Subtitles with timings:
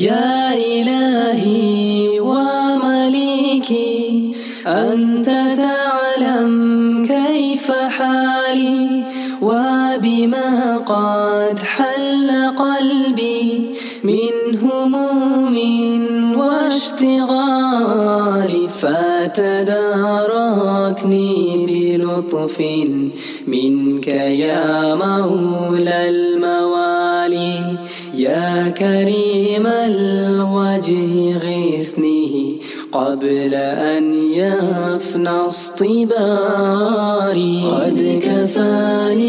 [0.00, 3.96] يا إلهي ومليكي
[4.66, 5.26] أنت
[5.56, 9.04] تعلم كيف حالي
[9.42, 13.66] وبما قد حل قلبي
[14.04, 15.56] من هموم
[16.38, 17.88] واشتغال
[18.68, 20.06] فتداركني
[21.66, 22.60] بلطف
[23.46, 27.78] منك يا مولى الموالي
[28.14, 29.25] يا كريم
[29.56, 32.60] كريم الوجه غثني
[32.92, 36.02] قبل أن يفنى اصطباري
[37.64, 39.25] قد كفاني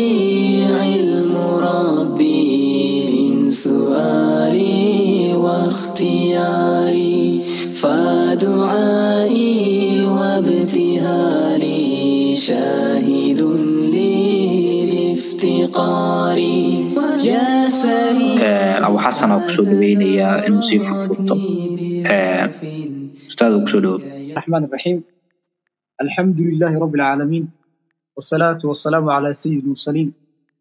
[19.07, 21.33] xasana ku soo dhaweynayaa inuu sii furfurto
[23.29, 23.97] ustaada ku soo dhawo
[24.37, 24.99] raxmaan raxiim
[26.03, 27.45] alxamdu lilaahi rabbi alcaalamiin
[28.17, 30.09] wasalaatu wasalaamu calaa sayid mursaliin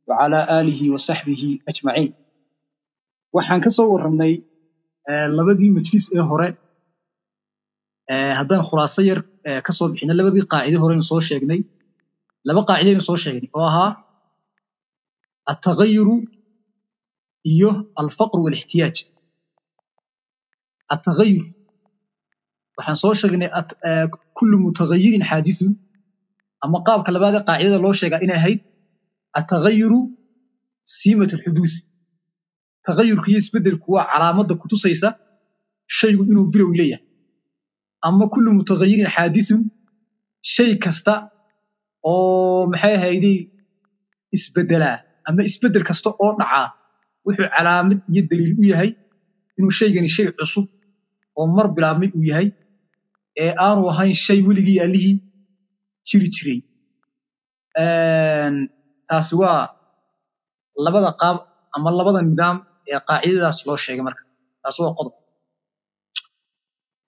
[0.08, 2.12] wacalaa aalihi wa saxbihi ajmaciin
[3.36, 4.32] waxaan ka soo warramnay
[5.10, 6.48] eh, labadii majlis ee hore.
[8.12, 11.60] Eh, haddaan khulaaso yar eh, ka soo bixino labadii qaacide horeynu soo sheegnay.
[12.46, 13.90] Laba qaacideynu soo sheegnay oo ahaa
[15.52, 16.16] ataqayiru
[17.52, 17.70] iyo
[18.02, 18.96] alfaqru walixtiyaaj
[20.94, 21.44] altagayur
[22.76, 23.50] waxaan soo sheegnay
[23.88, 24.06] eh,
[24.38, 25.72] kullu mutagayirin xaadithun.
[26.64, 28.60] Ama qaabka labaad ee qaacidada loo sheegaa inay ahayd
[29.38, 30.00] atagayuru
[30.96, 31.76] siimat alxuduuth
[32.86, 35.08] tagayurka iyo isbeddelku waa calaamadda kutusaysa
[35.98, 37.04] shaygu inuu bilow leeyahay.
[38.06, 39.62] Ama kullu mutagayirin xaadithun
[40.54, 41.14] shay kasta
[42.10, 43.38] oo maxay ahayday
[44.36, 44.96] isbeddelaa
[45.28, 46.66] ama isbeddel kasta oo dhacaa
[47.26, 48.90] wuxuu calaamad iyo daliil u yahay
[49.56, 50.66] inuu shaygani shay cusub
[51.38, 52.48] oo mar bilaabmay uu yahay
[53.42, 55.16] ee aanu ahayn shay weligii allihii
[56.08, 56.58] jiri jiray.
[59.08, 59.60] Taasi waa
[60.84, 61.36] labada qaab
[61.76, 62.56] ama labada nidaam
[62.92, 64.22] ee qaacidadaas loo sheegay marka.
[64.62, 65.14] Taasi waa qodob.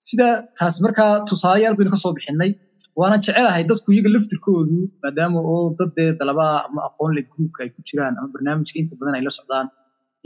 [0.07, 0.27] Sida
[0.57, 2.51] taas markaa tusaalayaal baynu ka soo bixinay
[2.99, 7.69] waana jecelahay dadku iyaga laftirkoodu maadaama oo dad dee dalabaa ama aqoon leh gruupka ay
[7.75, 9.67] ku jiraan ama barnaamijka inta badan ay la socdaan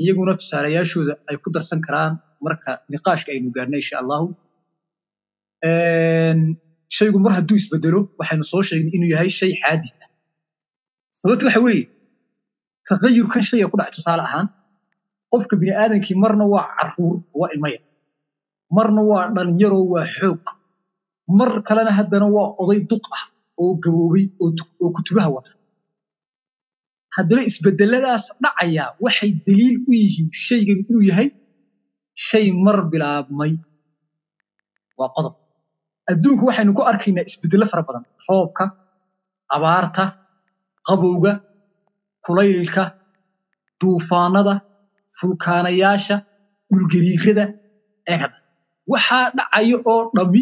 [0.01, 2.13] iyaguna tusaalayaashooda ay ku darsan karaan
[2.45, 4.27] marka niqaashka aynu gaarnay insha allahu.
[6.97, 10.09] Shaygu mar hadduu isbedelo waxaynu soo sheegnay inuu yahay shay xaadis ah.
[11.19, 11.85] Sababta waxa weeye
[12.87, 14.47] tagayurkan shayga ku dhaca tusaale ahaan
[15.31, 17.83] qofka bini aadamkii marna waa carruur waa ilmo yar.
[18.75, 20.43] Marna waa dhalinyaro waa xoog.
[21.37, 23.23] Mar kalena haddana waa oday duq ah
[23.61, 24.25] oo gaboobay
[24.83, 25.51] oo kutubaha wata
[27.15, 31.27] haddaba isbedeladaas dhacaya waxay daliil u yihiin shaygan inuu yahay
[32.27, 33.53] shay mar bilaabmay.
[34.99, 35.35] Waa qodob.
[36.11, 38.03] Adduunka waxaynu ku arkaynaa isbedelo fara badan.
[38.27, 38.65] Roobka
[39.55, 40.03] abaarta
[40.87, 41.33] qabowga
[42.25, 42.83] kulaylka
[43.79, 44.53] duufaanada
[45.17, 46.15] fulkaanayaasha
[46.71, 47.45] dhulgariirada
[48.11, 48.37] eegada.
[48.91, 50.41] Waxaa dhacaya oo dhammi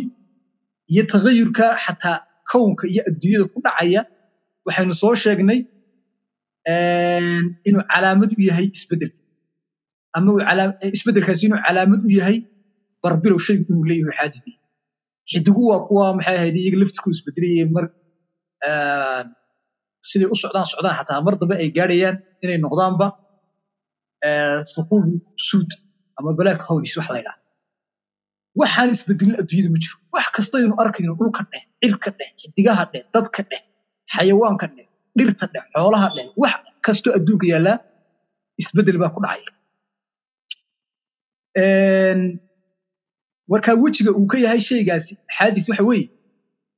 [0.91, 2.17] iyo tagayurka xataa
[2.51, 4.01] kownka iyo adduunyada ku dhacaya
[4.65, 5.59] waxaynu soo sheegnay
[7.67, 9.19] inuu calaamad u yahay isbeddelka.
[10.15, 10.29] Ama
[10.97, 12.37] isbedelkaasi inuu calaamad u yahay
[13.03, 14.55] barbilow shaygu inuu leeyahay xaadidii
[15.31, 17.85] xidigu waa kuwa maxay ahayd iyaga laftirkoodu isbedelayay mar
[18.69, 19.27] een,
[20.09, 23.07] siday u socdaan socdaan xataa mar dambe ay gaadhayaan inay noqdaanba
[24.27, 25.03] ee, suquub
[25.47, 25.69] suud
[26.17, 27.37] ama black holes wax la ydhaha
[28.59, 29.97] waxaan isbedelin adduunyada ma jiro.
[30.15, 33.61] Wax kastaynu arkayno dhulka dheh cirka dheh xidigaha dheh dadka dheh
[34.13, 36.53] xayawaanka dheh dhirta dheh xoolaha dheh wax
[36.85, 37.77] kastoo adduunka yaallaa
[38.61, 39.51] isbeddel baa ku dhacaya
[41.63, 42.21] Een,
[43.51, 46.05] marka wejiga uu ka yahay shaygaasi xaadis waxa weeye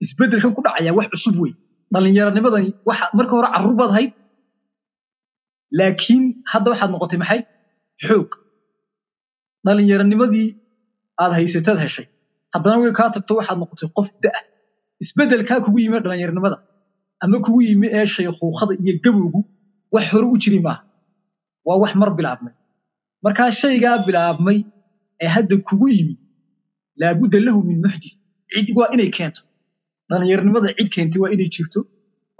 [0.04, 1.54] isbedelkan ku dhacaya wax cusub wey
[1.94, 4.12] dhallinyaronimadani waxa marka hore carruur baad ahayd
[5.80, 7.42] laakiin hadda waxaad noqotay maxay?
[8.08, 8.32] Xoog.
[9.66, 10.48] Dhallinyaronimadii
[11.24, 12.06] aad haysataad heshay.
[12.54, 14.40] Haddana way kaa tagto waxaad noqotay qof da'a
[15.04, 16.58] isbedelkaa kugu yimi dhallinyaronimada
[17.24, 19.40] ama kugu yimi ee shaykhuukhada iyo gabowgu
[19.94, 20.82] wax hore u jiri maaha
[21.68, 22.54] waa wax mar bilaabmay.
[23.26, 24.58] Markaa shaygaa bilaabmay
[25.24, 26.16] ee hadda kugu yimi
[27.02, 28.14] laabudda lahu min muxdis
[28.54, 29.42] cid waa inay keento.
[30.10, 31.80] Dhallinyarnimada cid keentay waa inay jirto.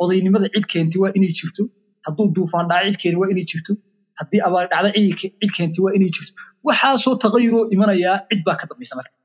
[0.02, 1.64] Odaynimada cid keentay waa inay jirto.
[2.06, 3.74] Hadduu duufaan dhaca cid keeni waa inay jirto.
[4.20, 6.34] Haddii abaar dhacda cid ke- cid keentay waa inay jirto.
[6.68, 9.16] Waxaasoo taqayuroo imanayaa cid baa ka dambaysa marka.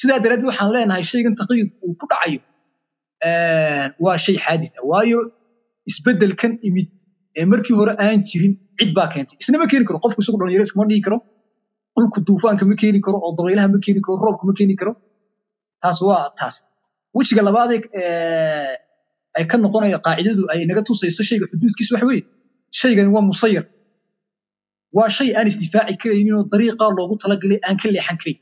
[0.00, 2.40] Sidaa daraaddeed waxaan leenahay shaygan taqayurka uu ku dhacayo
[4.04, 4.82] waa shay xaadis ah.
[4.90, 5.18] Waayo
[5.90, 6.88] isbeddelkan imid
[7.38, 9.36] ee markii hore aan jirin cid baa keentay.
[9.42, 9.98] Isnama keeni karo.
[10.04, 11.18] Qofku isagu dhalinyaro iskama dhigi karo.
[11.96, 14.92] Dhulku duufaanka ma keeni karo oo dabaylaha ma keeni karo roobka ma keeni karo.
[15.82, 16.54] Taas waa taas.
[17.16, 17.80] Wejiga labaadee
[19.38, 22.22] ay ka noqonayo qaacidadu ay naga tusayso shayga xuduudkiisa waxa weeye
[22.80, 23.64] shaygani waa musayar.
[24.96, 28.38] Waa shay aan isdifaaci karaynin oo loogu talagalay aan ka leexan karayn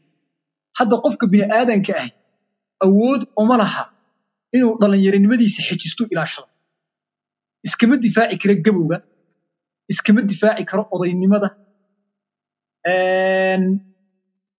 [0.78, 2.08] hadda qofka bini'aadanka ah
[2.87, 3.85] awood uma laha
[4.56, 6.49] inuu dhalinyaronimadiisa xejisto ilaashado
[7.66, 8.96] iskama difaaci karo gabowga.
[9.93, 11.49] Iskama difaaci karo odaynimada.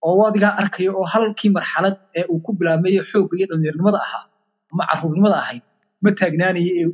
[0.08, 4.26] Oo adigaa arkaya oo halkii marxalad ee uu ku bilaabmay xoogga iyo dhalinyaronimada ahaa
[4.72, 5.64] ama caruurnimada ahayd
[6.04, 6.88] ma taagnaanaya ee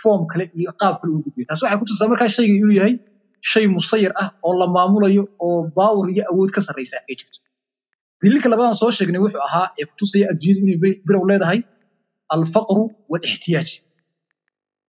[0.00, 1.44] foom kale iyo qaab kale uu gudbiyo.
[1.48, 2.94] Taas waxay ku markaa shayga inuu yahay
[3.50, 7.38] shay musayir ah oo la maamulayo oo baawar iyo awood ka sarraysa ay jirto.
[8.20, 11.58] Daliilka labadan soo sheegnay wuxuu ahaa ee kutusaya adduunyadu inay bi- bilow leedahay
[12.34, 13.70] alfaqru walixtiyaaj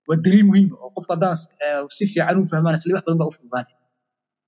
[0.09, 1.35] waa daliil muhiim ah oo qofka haddaan
[1.97, 3.75] si fiican u fahmaan isla wax badan baa u fududaanaya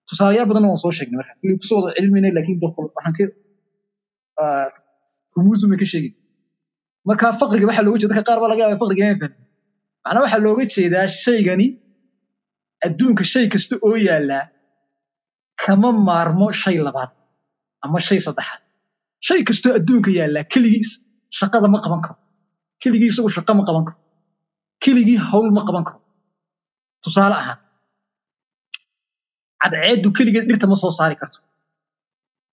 [0.09, 3.23] tusaalayaal badanna waan soo sheegnay marka kulli ku soo wada cilminay laakiin waxaan ka
[5.35, 6.13] rumuusu may ka sheegin
[7.07, 9.37] marka faqriga waxaa looga jeeda dadka qaar baa laga yaabaa faqriga inay fahmin
[10.05, 11.67] macnaa waxaa looga jeedaa shaygani
[12.85, 14.43] adduunka shay kasta oo yaallaa
[15.63, 17.11] kama maarmo shay labaad
[17.85, 18.61] ama shay saddexaad
[19.27, 20.99] shay kastoo adduunka yaallaa keligii is-
[21.39, 22.17] shaqada ma qaban karo
[22.81, 23.97] keligii isagu shaqo ma qaban karo.
[24.83, 25.99] Keligii hawl ma qaban karo.
[27.03, 27.59] Tusaale ahaan
[29.61, 31.39] cadceeddu keligeed dhirta ma soo saari karto.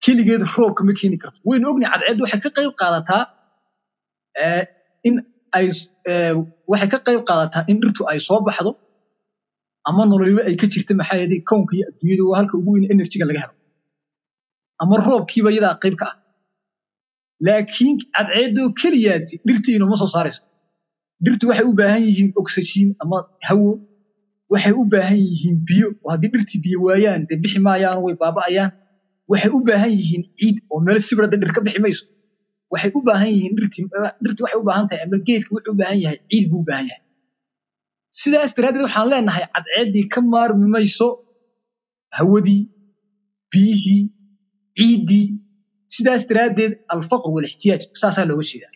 [0.04, 1.38] Keligeed roobka ma keeni karto.
[1.48, 3.22] Waynu ognahay cadceeddu waxay ka qayb qaadataa
[4.44, 4.64] eh,
[5.08, 5.14] in
[5.56, 5.66] ay
[6.10, 6.34] eh,
[6.70, 8.70] waxay ka qayb qaadataa in dhirtu ay soo baxdo
[9.88, 13.24] ama nololiba ay ka jirta maxaa yeelay kownka iyo adduunyada waa halka ugu weyn enerjiga
[13.28, 13.54] laga helo.
[14.82, 16.14] Ama roobkiiba iyadaa qayb ka ah
[17.46, 20.42] laakiin cadceeddoo keliyaati dhirtiina ma soo saarayso.
[21.24, 23.18] Dhirtu waxay u baahan yihiin oxygen ama
[23.48, 23.70] hawo.
[24.52, 25.86] Waxay u baahan yihiin biyo.
[26.04, 28.70] Oo haddii dhirtii biyo waayaan dee bixi maayaan way baaba'ayaan.
[29.30, 32.04] Waxay u baahan yihiin ciid oo meel sibirada dhir ka bixi mayso.
[32.72, 33.84] Waxay u baahan yihiin dhirtii
[34.44, 37.02] waxay u baahan tahay ama geedka wuxuu u baahan yahay ciid buu u baahan yahay.
[38.20, 41.08] Sidaas daraaddeed waxaan leenahay cadceeddii ka maarmi mayso.
[42.16, 42.62] Hawadii
[43.52, 44.02] biyihii
[44.78, 45.26] ciiddii
[45.94, 48.72] sidaas daraaddeed alfaqr walixtiyaaj saasaa looga jeedaa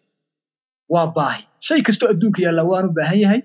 [0.94, 3.40] waa baahi shay kastoo adduunka yaalla waanu baahan yahay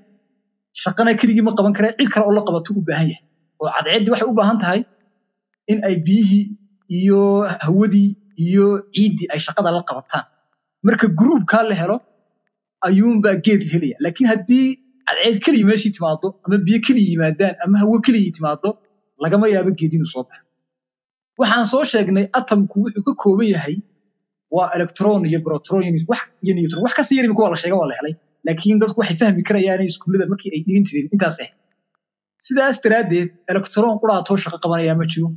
[0.83, 3.23] shaqana keligii ma qaban kara cid kale oo la qabato u baahan yahay
[3.62, 4.79] oo cadceeddii waxay u baahan tahay
[5.71, 6.44] in ay biyihii
[7.00, 7.19] iyo
[7.65, 8.09] hawadii
[8.47, 8.65] iyo
[8.95, 10.25] ciiddii ay shaqada la qabataan
[10.88, 11.97] marka gruubkaa la helo
[12.88, 14.65] ayuunbaa geed helaya laakiin haddii
[15.07, 18.69] cadceed keliya meeshii timaado ama biyo keliya yimaadaan ama hawo keliya timaado
[19.23, 20.44] lagama yaabo geed inuu soo baxo
[21.41, 23.75] waxaan soo sheegnay atomku wuxuu ka kooban yahay
[24.55, 25.79] waa electron iyo proton
[26.43, 27.95] iyo neutron wax ka sii yar imika waa la sheega waa la
[28.45, 31.49] laakiin dadku waxay fahmi karayaan iskuullada markii ay dhigan jireen intaas ah
[32.45, 35.27] sidaas daraaddeed electron quraatoo shaqo qabanayaa ma jiro.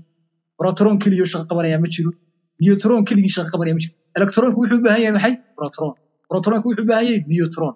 [0.60, 2.10] Proton keliyo shaqo qabanayaa ma jiro.
[2.62, 3.94] Neutron keligii shaqo qabanaya ma jiro.
[4.18, 5.34] Electronku wuxuu u yahay maxay?
[5.58, 5.90] Proton.
[6.30, 7.72] Protonku wuxuu u yahay neutron.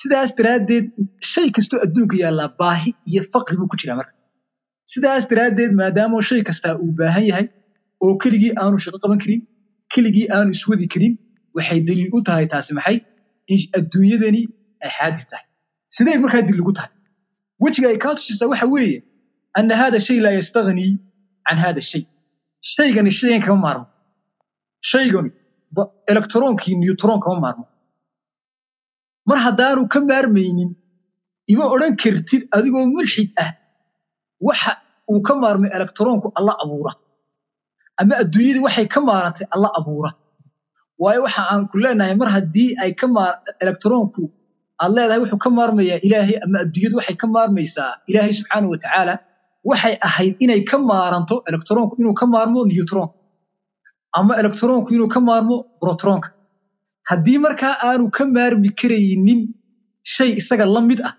[0.00, 0.86] Sidaas daraaddeed
[1.32, 4.12] shay kastoo adduunka yaallaa baahi iyo faqri buu ku jiraa marka
[4.92, 7.46] sidaas daraaddeed maadaama shay kastaa uu baahan yahay
[8.04, 9.40] oo keligii aanu shaqo qaban karin
[9.92, 11.14] keligii aanu iswadi karin
[11.56, 12.96] waxay daliil u tahay taasi maxay?
[13.52, 14.42] In adduunyadani
[14.84, 15.44] ay xaadir tahay.
[15.96, 16.90] Sidee markaa daliil ugu tahay.
[17.62, 18.98] Wejiga ay kaa tusaysaa waxa weeye
[19.58, 20.90] ana hada shay laa yastaghnii
[21.46, 22.02] can hada shay.
[22.74, 23.86] Shaygani shaygan kama maarmo.
[24.90, 25.30] Shaygani
[25.76, 27.64] ba- electronkii neutron kama maarmo.
[29.28, 30.70] Mar haddaanu ka maarmaynin
[31.52, 33.50] ima odhan kartid adigoo mulxid ah
[34.48, 34.72] waxa
[35.12, 36.92] uu ka maarmay electronku alla abuura.
[38.00, 40.10] Ama adduunyadii waxay ka maarantay alla abuura.
[41.02, 43.06] Waayo waxa aan ku leenahay mar haddii ay ka
[44.82, 48.78] aad leedahay wuxuu ka maarmayaa ilaahay ama adduunyadu waxay ka maarmaysaa ilaahay subxaana wa
[49.70, 53.08] waxay ahayd inay ka maaranto electronku inuu ka maarmo neutron
[54.18, 56.28] ama electronku inuu ka maarmo protronka.
[57.08, 59.40] Haddii markaa aanu ka maarmi karaynin
[60.14, 61.14] shay isaga la mid ah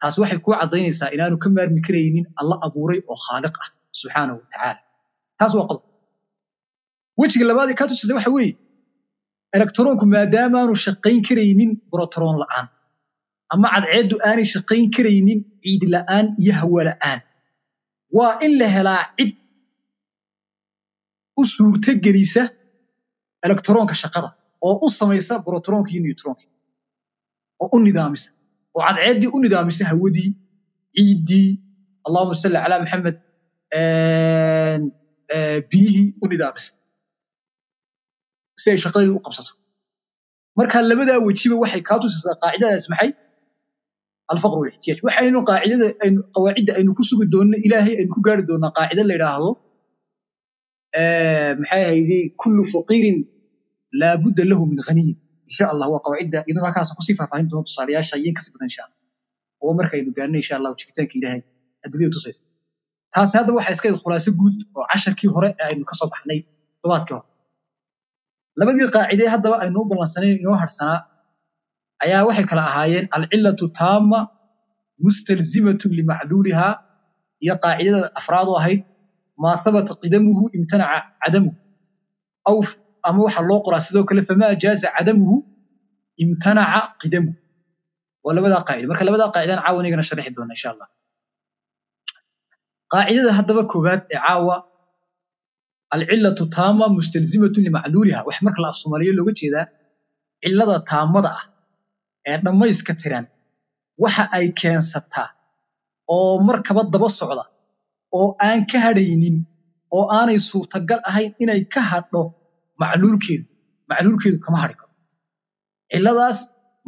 [0.00, 3.68] taas waxay kuu caddaynaysaa inaanu ka maarmi karaynin alla abuuray oo khaaliq ah
[4.00, 4.80] subxaanahu wa tacaala
[5.38, 5.82] taas waa qodob
[7.20, 8.52] wejiga labaad ee kaa tusaysa waxa weeye
[9.56, 12.66] electronku maadaamaanu shaqayn karaynin protron la'aan
[13.54, 17.20] ama cadceeddu aanay shaqayn karaynin ciid la'aan iyo hawo la'aan.
[18.16, 19.30] Waa in la helaa cid
[21.40, 22.42] u suurto gelisa
[23.46, 24.28] electronka shaqada
[24.66, 26.44] oo u samaysa protronka iyo neutronka
[27.62, 28.28] oo u nidaamisa
[28.76, 30.30] oo cadceeddii u nidaamisa hawadii
[30.96, 31.48] ciiddii
[32.06, 33.16] allahuma salli calaa maxamed
[35.70, 36.70] biyihii u nidaamisa.
[38.60, 39.52] Si ay shaqadeedu u qabsato.
[40.58, 43.10] Marka labadaa wejiba waxay kaa tusaysaa qaacidadaas maxay?
[44.32, 48.72] Alfaqr walixtiyaaj waxaynu qaacidada aynu qawaacidda aynu ku sugi doonno ilaahay aynu ku gaari doonnaa
[48.76, 49.50] qaacida la yidhaahdo
[51.60, 53.18] maxay ahayday kullu faqiirin
[54.00, 55.16] laabudda lahu min ghaniyin
[55.48, 58.68] insha allah waa qawaacidda iyaduna halkaas ku sii faahfaahin doona tusaalayaasha iyo ka sii badan
[58.70, 58.84] insha
[59.64, 61.40] oo markaynu gaarno insha allah jiritaanka ilaahay
[61.84, 62.40] adduunyada tusaysa
[63.14, 66.38] taasi hadda waxaa iska khulaaso guud oo casharkii hore ee aynu ka soo baxnay
[66.80, 67.26] todobaadkii hore.
[68.58, 70.98] Labadii qaacidee haddaba aynu u ballansanayn inoo harsanaa
[72.04, 74.18] ayaa waxay kala ahaayeen alcilatu taama
[75.04, 76.66] mustalzimatun limacluuliha
[77.44, 78.80] iyo qaacidada afraad oo ahayd
[79.42, 81.56] maa habata qidamuhu imtanaca cadamuhu
[83.08, 85.36] ama waxa loo qoraa sidoo kale famaa jaaza cadamuhu
[86.24, 87.36] imtanaca qidamuhu
[88.24, 90.88] waa labadaa qaacida marka labadaa qaacidaan caawa inagana sharxi doona insha allah.
[92.92, 94.56] Qaacidada haddaba koowaad ee caawa
[95.94, 99.66] alcilatu taama mustalzimatun limacluuliha wax marka la af soomaaliyo looga jeedaa
[100.42, 101.44] cilada taamada ah
[102.30, 103.26] ee dhammayska tiran
[104.02, 105.28] waxa ay keensataa
[106.14, 107.44] oo markaba daba socda
[108.18, 109.36] oo aan ka hadhaynin
[109.96, 112.22] oo aanay suurtagal ahayn inay ka hadho
[112.84, 113.44] macluulkeedu
[113.90, 114.92] macluulkeedu kama hadhi karo.
[115.92, 116.38] Ciladaas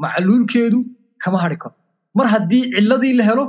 [0.04, 0.78] macluulkeedu
[1.22, 1.74] kama hadhi karo.
[2.18, 3.44] Mar haddii ciladii la helo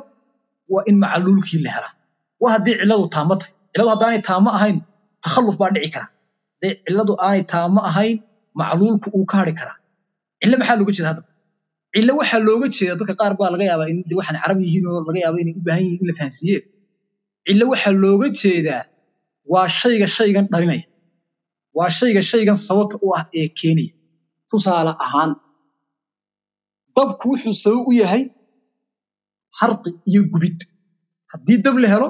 [0.74, 1.94] waa in macluulkii la helaa.
[2.42, 4.77] Waa haddii ciladu taamo tahay ciladu haddaanay taamo ahayn
[5.24, 6.08] takhalluf baa dhici kara
[6.54, 8.16] hadday ciladu aanay taamo ahayn
[8.62, 9.77] macluulku uu ka hadhi karaa.
[10.42, 11.24] Cilo maxaa looga jeeda hadda?
[11.94, 15.38] Cilo waxaa looga jeeda dadka qaar baa laga yaabaa in waxaan carab yihiin laga yaaba
[15.44, 16.58] inay u baahan yihiin in la fahansiiye.
[17.48, 18.82] Cilo waxaa looga jeedaa
[19.54, 20.84] waa shayga shaygan dhalinaya
[21.77, 23.93] waa shayga shaygan sababta u ah ee keenaya.
[24.50, 25.31] Tusaale ahaan
[26.96, 28.24] dabku wuxuu sabab u yahay
[29.60, 30.57] harqi iyo gubid.
[31.31, 32.10] Haddii dab la helo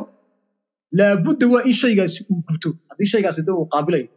[0.98, 2.70] laabudda waa in shaygaasi uu gubto.
[2.90, 4.08] Haddii shaygaasi dab uu qaabilayo.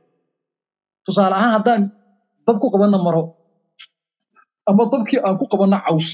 [1.05, 1.83] Tusaale ahaan haddaan
[2.47, 3.23] dab ku qabanna maro
[4.69, 6.07] ama dabkii aan ku qabanno caws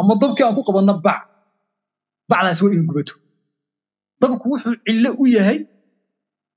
[0.00, 1.20] ama dabkii aan ku qabanno bac
[2.30, 3.14] bacdaasi waa inuu gubato.
[4.20, 5.58] Dabku wuxuu cillo u yahay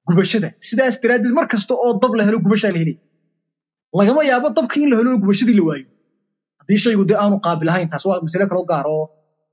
[0.08, 0.50] gubashada.
[0.68, 2.98] Sidaas daraaddeed mar kasta oo dab la helo gubashaa la helaya
[3.98, 5.88] lagama yaabo dabkii in la helo gubashadii la waayo.
[6.60, 9.04] Haddii shaygu dee aanu qaabil ahayn taas waa masale gaar oo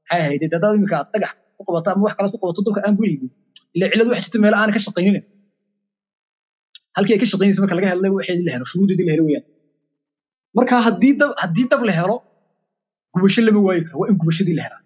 [0.09, 2.95] maxay ahayd haddaad iminka aad dhagax ku qabato ama wax kalaad ku qabato dabka aan
[2.99, 3.31] gubaynin
[3.77, 5.21] ila cilladu waxay jirta meelo aanay ka shaqaynina
[6.97, 9.45] halkii ay ka shaqaynaysa marka laga helay waxeedii la helo shuruudeedii la helo weyaan
[10.57, 12.17] marka haddii dab haddii dab la helo
[13.15, 14.83] gubasho lama waayi karo waa in gubashadii la helaa.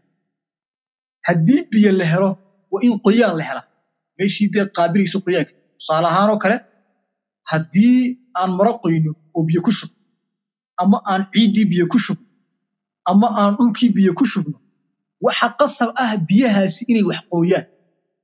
[1.28, 2.30] Haddii biyo la helo
[2.72, 3.64] waa in qoyaan la helaa
[4.18, 6.56] meeshii dee qaabilayso qoyaanka tusaale ahaanoo kale
[7.50, 7.96] haddii
[8.40, 9.90] aan maro qoyno oo biyo ku shub
[10.82, 12.26] ama aan ciiddii biyo ku shubno
[13.10, 14.56] ama aan dhulkii biyo ku shubno
[15.26, 17.64] waxa qasab ah biyahaasi inay wax qooyaan.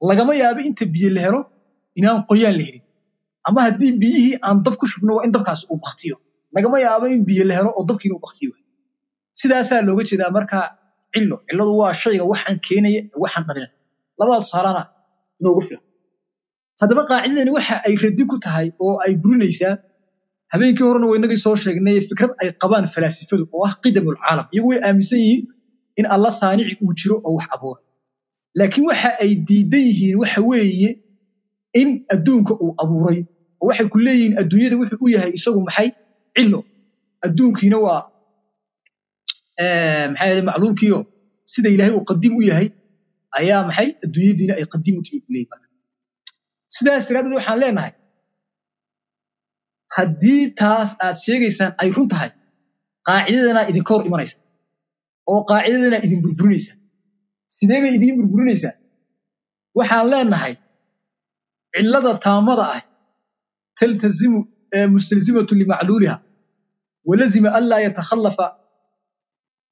[0.08, 1.40] Lagama yaabo inta biyo la helo
[1.99, 2.84] inaan qoyaan la helin
[3.49, 6.16] ama haddii biyihii aan dab ku shubno waa in dabkaasi uu baktiyo
[6.54, 8.52] lagama yaabo in biyo la helo oo dabkiina uu baktiyo
[9.40, 10.58] sidaasaa looga jeedaa marka
[11.12, 11.37] cillo.
[11.49, 13.70] Cilladu waa shayga waxaan keenaya waxaan dhalinaya
[14.18, 14.82] labada tusaalana
[15.42, 15.82] inoogu filan
[16.80, 19.75] haddaba qaacidadani waxa ay radi ku tahay oo ay burinaysaa
[20.52, 24.16] habeenkii horena waynagii soo sheegnay fikrad ay qabaan falaasifadu oo ah qidamul
[24.54, 25.44] iyagu way aaminsan yihiin
[26.00, 27.80] in alla saanici uu jiro oo wax abuura
[28.58, 30.90] laakiin waxa ay diidan yihiin waxa weeye
[31.80, 33.20] in adduunka uu abuuray
[33.61, 35.88] oo waxay ku leeyihiin adduunyada wuxuu u yahay isagu maxay?
[36.37, 36.61] Cillo.
[37.26, 38.00] Adduunkiina waa
[39.58, 40.99] maxay ahayd macluulkiio
[41.52, 42.68] sida ilaahay uu qadiim u yahay
[43.39, 43.89] ayaa maxay?
[44.05, 45.67] Adduunyadiina ay qadiim u timi ku leeyihiin marka
[46.77, 47.93] sidaas daraaddeed waxaan leenahay
[49.97, 52.31] haddii taas aad sheegaysaan ay run tahay
[53.09, 54.37] qaacidadanaa idinka hor imanaysa
[55.33, 56.73] oo qaacidadanaa idin burburinaysa
[57.57, 58.75] sidee bay idiin burburinaysaa
[59.79, 60.55] waxaan leenahay
[61.75, 62.81] cillada taamada ah
[63.79, 64.39] taltazimu
[64.95, 66.17] mustalzimatu limacluuliha
[67.09, 68.47] walazima anlaa yatakhallafa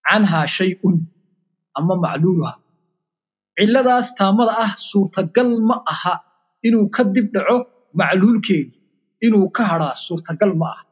[0.09, 0.97] canhaa shay'un
[1.79, 2.53] ama macluuluha
[3.61, 6.15] cilladaas taamada ah suurtagal ma aha
[6.67, 7.57] inuu ka dib dhaco
[8.01, 8.71] macluulkeedu
[9.27, 10.83] inuu ka hadhaa suurtagal ma aha.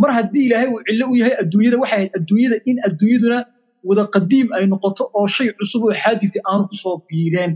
[0.00, 3.38] Mar haddii ilaahay uu cillo u yahay adduunyada waxay ahayd adduunyada in adduunyaduna
[3.88, 7.52] wada qadiim ay noqoto oo shay cusub oo xaadisi aanu ku soo biireen.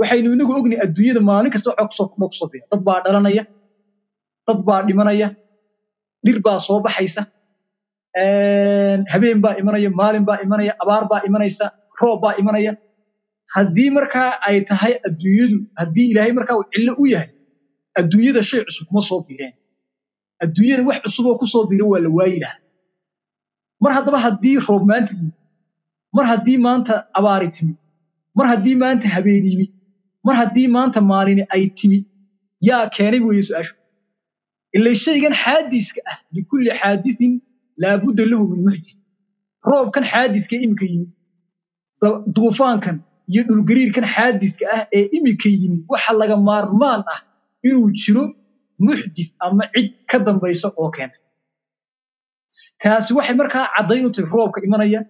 [0.00, 2.98] Waxaynu inagu ogni adduunyada maalin kasta waxa ku soo kordho ku soo biira dad baa
[3.04, 3.42] dhalanaya
[4.46, 5.28] dad baa dhimanaya
[6.24, 7.22] dhir baa soo baxaysa
[9.12, 11.66] habeen baa imanaya maalin baa imanaya abaar baa imanaysa
[12.00, 12.72] roob baa imanaya.
[13.54, 17.30] Haddii markaa ay tahay adduunyadu haddii ilaahay markaa uu cillo u yahay
[18.00, 19.54] adduunyada shay cusub kuma soo biireen
[20.44, 22.60] adduunyada wax cusuboo ku soo biira waa la waayi lahaa.
[23.82, 25.32] Mar haddaba haddii roob maanta yimi
[26.16, 27.74] mar haddii maanta abaari timi
[28.36, 29.66] mar haddii maanta habeen yimi
[30.26, 31.98] mar haddii maanta maalini ay timi
[32.68, 33.74] yaa keenay weeye su'aashu
[34.76, 37.32] ila shaygan xaadiska ah likulli xaadisin
[37.82, 38.94] laabudda lahu min muxdis
[39.70, 41.06] roobkan xaadiska iminka yimi
[42.36, 42.96] duufaankan
[43.32, 47.20] iyo dhulgariirkan xaadiska ah ee iminka yimi waxa laga maarmaan ah
[47.68, 48.24] inuu jiro
[48.86, 51.22] muxdis ama cid ka dambaysa oo keentay.
[52.82, 55.00] Taasi waxay markaa caddayn u tahay roobka imanaya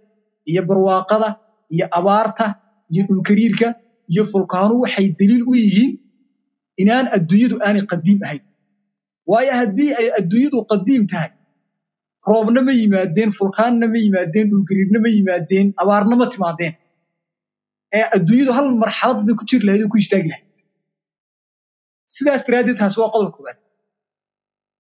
[0.51, 1.29] iyo barwaaqada
[1.75, 2.47] iyo abaarta
[2.93, 3.69] iyo dhulkariirka
[4.13, 5.93] iyo fulkaanu waxay daliil u yihiin
[6.83, 8.43] inaan adduunyadu aanay qadiim ahayn.
[9.31, 11.31] Waayo haddii ay adduunyadu qadiim tahay
[12.29, 16.73] roobna ma yimaadeen fulkaanna ma yimaadeen dhulgariirna ma yimaadeen abaarna ma timaadeen
[17.97, 20.47] ee adduunyadu hal marxalad bay ku jiri lahayd oo ku istaagi lahayd.
[22.15, 23.59] Sidaas daraaddeed taasi waa qodob koowaad.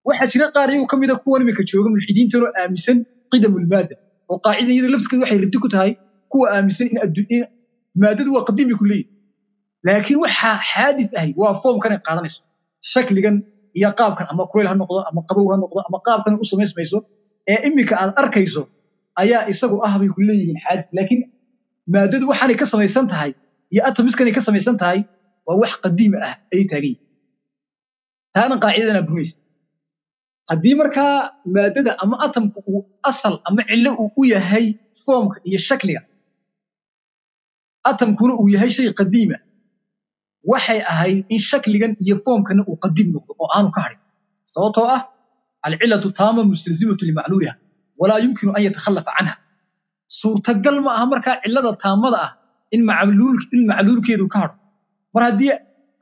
[0.09, 2.99] Waxaa jira qaar iyagu ka mida kuwan iminka jooga mulxidiintanoo aaminsan
[3.33, 3.95] qidamulmaada
[4.31, 5.91] oo qaacida iyada laftirkeedu waxay ridi ku tahay
[6.33, 6.87] kuwa aaminsan
[7.35, 7.43] in
[8.03, 9.11] maadadu waa qadiim ku leeyihiin
[9.87, 12.41] laakiin waxaa xaadid ahay waa foomkanay qaadanayso.
[12.93, 13.37] Shakligan
[13.79, 16.99] iyo qaabkan ama kulayl ha noqdo ama qabow ha noqdo ama qaabkan u samaysmayso
[17.53, 18.63] ee iminka aad arkayso
[19.23, 20.87] ayaa isagu ah bay ku leeyihiin xaadid.
[20.97, 21.21] Laakiin
[21.95, 23.31] maadadu waxaanay ka samaysan tahay
[23.73, 24.99] iyo atomiskanay ka samaysan tahay
[25.47, 27.00] waa wax qadiima ah ayay taagan yihiin
[28.35, 29.37] taana qaacidadana burinaysa
[30.50, 31.12] haddii markaa
[31.55, 34.66] maadada ama atomka uu asal ama cillo uu u yahay
[35.05, 36.00] foomka iyo shakliga
[37.90, 39.37] atomkuna uu yahay shay qadiima
[40.50, 44.00] waxay ahayd in shakligan iyo foomkana uu qadiim noqdo oo aanu ka harin.
[44.52, 45.00] Sababtoo ah
[45.66, 47.55] alcilatu taama mustalzimatu limacluuliha
[48.00, 49.35] walaa yumkinu an yatakhalafa canha
[50.21, 52.31] suurtagal ma aha markaa cillada taamada ah
[52.75, 54.55] in macluul- in macluulkeedu ka haro
[55.15, 55.53] mar haddii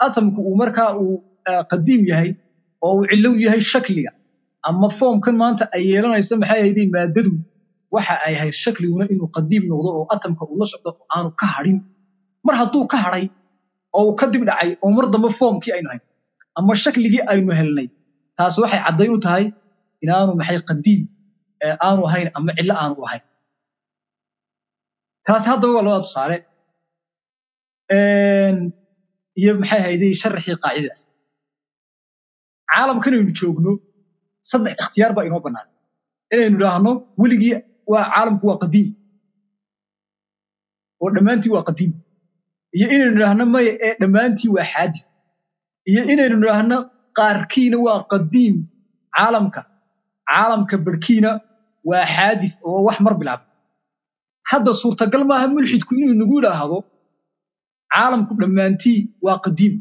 [0.06, 1.14] atomku uu markaa uu
[1.50, 2.30] ah, qadiim yahay
[2.87, 4.12] oo uu cillo u yahay shakliga
[4.68, 7.32] ama foomkan maanta ay yeelanayso maxay ahaydee maadadu
[7.94, 11.46] waxa ay ahayd shakliguna inuu qadiim noqdo oo atomka uu la socdo oo aanu ka
[11.54, 11.78] harin
[12.46, 13.26] mar hadduu ka haray
[13.99, 16.02] oo uu ka dib dhacay oo mar dambe foomkii aynu hayn
[16.58, 17.88] ama shakligii aynu helnay
[18.38, 19.44] taas waxay caddayn u tahay
[20.04, 21.00] inaanu maxay qadiim
[21.66, 23.23] ee aanu ahayn ama cillo aanu ahayn
[25.26, 26.36] taas haddaba waa labada tusaale.
[29.40, 31.00] Iyo maxay ahaydee sharaxii qaacidadaas
[32.70, 33.70] caalamkan aynu joogno
[34.50, 35.68] saddex ikhtiyaar baa inoo bannaan.
[36.32, 36.90] Inaynu idhaahno
[37.20, 37.54] weligii
[37.92, 38.88] waa caalamku waa qadiim.
[41.02, 41.92] Oo dhammaantii waa qadiim.
[42.76, 45.00] Iyo inaynu idhaahno maya ee dhammaantii waa xaadis
[45.90, 46.76] iyo inaynu idhaahno
[47.18, 48.56] qaarkiina waa qadiim
[49.16, 49.60] caalamka.
[50.30, 51.30] Caalamka barhkiina
[51.88, 53.44] waa xaadis oo wax mar bilaaba
[54.50, 56.78] hadda suurtagal maaha mulxidku inuu nagu idhaahdo
[57.94, 59.74] caalamku dhammaantii waa qadiim.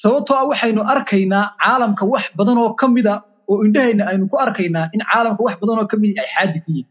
[0.00, 3.14] Sababtoo ah waxaynu arkaynaa caalamka wax badan oo ka mida
[3.50, 6.86] oo indhahayna aynu ku arkaynaa in caalamka wax badan oo ka mida ay xaadis yihiin.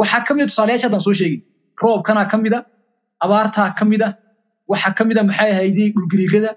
[0.00, 1.40] Waxaa ka mida tusaalayaasha haddaan soo sheegin
[1.82, 2.58] roobkanaa ka mida
[3.24, 4.08] abaartaa ka mida
[4.70, 6.50] waxaa ka mida maxay ahaydee dhulgariirada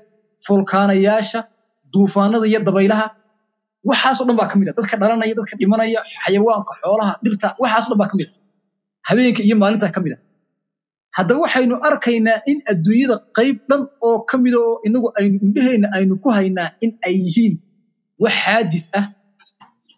[0.45, 1.39] fulkaanayaasha
[1.93, 3.05] duufaanada iyo dabaylaha.
[3.89, 8.09] Waxaasoo dhan baa ka mida dadka dhalanaya dadka dhimanaya xayawaanka xoolaha dhirta waxaasoo dhan baa
[8.11, 8.31] ka mida
[9.09, 10.17] habeenka iyo maalintaa ka mida
[11.17, 16.13] haddaba waxaynu arkaynaa in adduunyada qayb dhan oo ka mida oo inagu aynu indhaheenna aynu
[16.23, 17.53] ku haynaa in ay yihiin
[18.23, 19.05] wax xaadis ah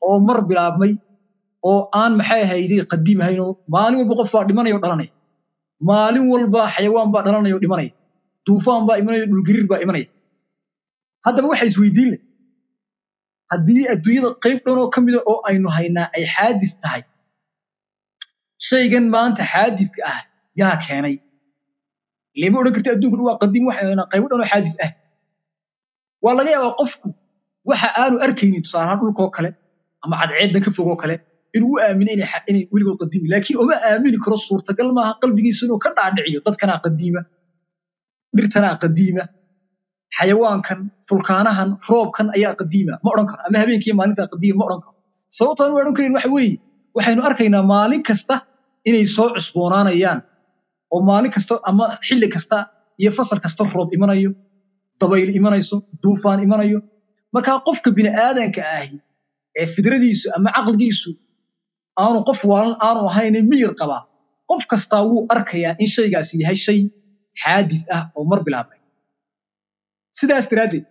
[0.07, 0.91] oo mar bilaabmay
[1.69, 5.11] oo aan maxay ahaydee qadiim ahaynoo maalin walba qof baa dhimanaya dhalanaya.
[5.89, 7.91] Maalin walba xayawaan baa dhalanaya dhimanaya.
[8.45, 10.07] Duufaan baa imanaya dhulgariir baa imanaya.
[11.25, 12.21] Haddaba waxa isweydiin leh.
[13.51, 17.01] Haddii adduunyada qayb dhan oo ka mida oo aynu haynaa ay xaadis tahay
[18.69, 20.19] shaygan maanta xaadiska ah
[20.61, 21.15] yaa keenay.
[22.41, 24.91] Lama odhan karti adduunku dhan waa qadiim waxay haynaa qaybo dhan oo xaadis ah.
[26.23, 27.07] Waa laga yaabaa qofku
[27.69, 29.49] waxa aanu arkaynin tusaale ahaan dhulkoo kale
[30.03, 31.15] ama cadceeddan ka fogoo kale
[31.55, 35.89] inuu u aamino inay weligood qadiimi laakiin uma aamini karo suurtagal maaha qalbigiisu inuu ka
[35.97, 37.21] dhaadhiciyo dadkanaa qadiima
[38.37, 39.23] dhirtanaa qadiima
[40.17, 44.93] xayawaankan fulkaanahan roobkan ayaa qadiima ma odhan karo ama habeenkiiyo maalintaa qadiima ma odhan karo.
[45.37, 46.55] Sababtaan u odhan karin waxa weeye
[46.97, 48.35] waxaynu arkaynaa maalin kasta
[48.89, 50.19] inay soo cusboonaanayaan
[50.93, 52.57] oo maalin kasta ama xilli kasta
[53.01, 54.31] iyo fasal kasta roob imanayo
[54.99, 56.79] dabayl imanayso duufaan imanayo.
[57.35, 58.95] Markaa qofka bini'aadanka ahi
[59.59, 61.09] ee fidradiisu ama caqligiisu
[62.03, 64.01] aanu qof waalan aanu ahayne miyir qabaa
[64.49, 66.79] qof kastaa wuu arkayaa in shaygaasi yahay shay
[67.41, 68.79] xaadis ah oo mar bilaabmay.
[70.19, 70.85] Sidaas daraaddeed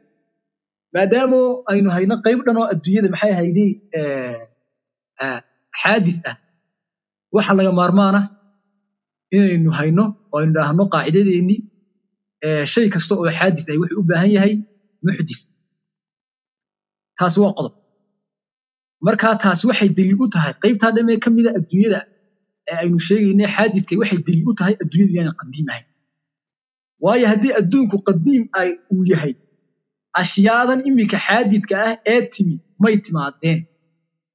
[0.94, 1.38] maadaama
[1.72, 3.70] aynu hayno qayb dhan oo adduunyada maxay ahaydee
[5.82, 6.36] xaadis ah
[7.36, 8.20] waxa laga maarmaana
[9.36, 11.60] inaynu hayno oo aynu idhaahno qaacidadeennii
[12.46, 14.54] eh, shay kasta oo xaadis ah wuxuu u baahan yahay
[15.04, 15.40] muxdis
[17.18, 17.74] taasi waa qodob.
[19.06, 22.00] Markaa taasi waxay daliil u tahay qaybtaa dhamee ka mida adduunyada
[22.70, 25.86] ee aynu sheegaynay xaadiskay waxay daliil u tahay adduunyadu inaan qadiim ahayn.
[27.04, 29.32] Waayo haddii adduunku qadiim ay uu yahay
[30.20, 33.58] ashyaadan iminka xaadiska ah ee timi may timaadeen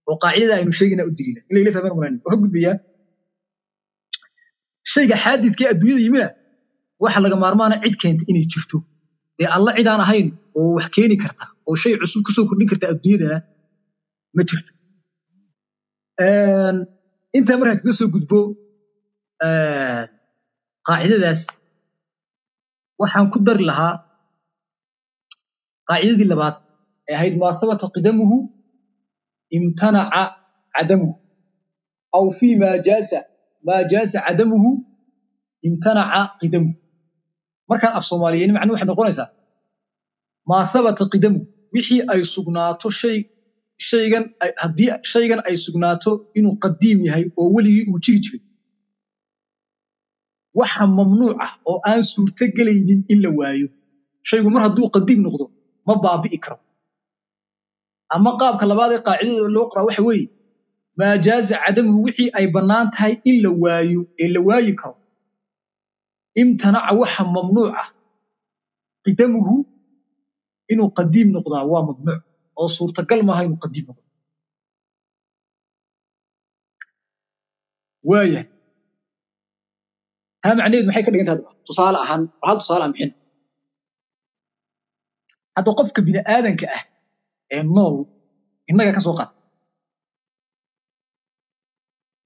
[0.09, 2.75] oo qaacidada aynu sheegayna u daliila in layla fahmaan oo ka gudbayaa
[4.93, 6.27] shayga xaadiska ee adduunyada yimina
[7.03, 8.77] waxa laga maarmaana cid keenta inay jirto
[9.37, 10.27] dee alla cidaan ahayn
[10.59, 13.37] oo wax keeni karta oo shay cusub ku soo kordhin karta adduunyadana
[14.35, 14.71] ma jirto
[17.37, 18.39] intaa markaan kaga soo gudbo
[20.87, 21.41] qaacidadaas
[23.01, 23.93] waxaan ku dari lahaa
[25.89, 26.55] qaacidadii labaad
[27.09, 27.53] ee ahayd maa
[27.95, 28.37] qidamuhu
[29.57, 30.21] imtanaca
[30.75, 31.13] cadamuhu
[32.17, 33.19] aw fi maa jaaza
[33.67, 34.69] maa jaaza cadamuhu
[35.67, 36.73] imtanaca qidamuhu
[37.69, 39.29] markaan af soomaaliyeyn macnu waxay noqonaysaa
[40.49, 43.17] maa habata qidamuhu wixii ay sugnaato shay
[43.89, 48.41] shaygan ay- haddii shaygan ay sugnaato inuu qadiim yahay oo weligii uu jiri jiray
[50.59, 53.67] waxa mamnuuc ah oo aan suurto gelaynin in la waayo
[54.29, 55.45] shaygu mar hadduu qadiim noqdo
[55.87, 56.57] ma baabi'i karo
[58.13, 60.27] ama qaabka labaad ee qaacidada loo qoraa waxa weeye
[60.99, 64.95] maa jaaza cadamuhu wixii ay bannaan tahay in la waayo ee la waayi karo.
[66.41, 67.89] Imtanaca waxa mamnuuc ah.
[69.05, 69.55] Qidamuhu
[70.71, 72.21] inuu qadiim noqdaa waa mamnuuc.
[72.59, 74.03] Oo suurtagal maaha inuu qadiim noqdo.
[78.09, 78.47] Waayahay
[80.41, 81.41] taa macnaheedu maxay ka dhigan tahay?
[81.67, 83.11] Tusaale ahaan hal tusaale aan bixin.
[85.55, 86.83] Hadda qofka bini'aadanka ah
[87.53, 87.95] ee nool
[88.69, 89.31] innaga ka soo qaad.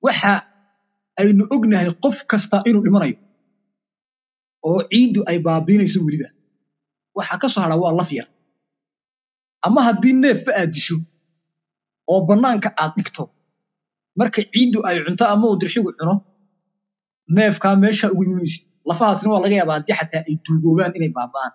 [0.06, 0.32] Waxa
[1.20, 3.18] aynu ognahay qof kasta inuu dhimanayo
[4.68, 6.30] oo ciiddu ay baabiinayso weliba.
[7.18, 8.28] Waxa ka soo hadha waa laf yar.
[9.66, 10.96] Ama haddii neefba aad disho
[12.12, 13.24] oo bannaanka aad dhigto
[14.20, 16.16] marka ciiddu ay cunto ama uu dirxigu cuno
[17.36, 21.54] neefkaa meesha ugu imanaysid lafahaasna waa laga yaabaa haddii xataa ay duugoobaan inay baaba'aan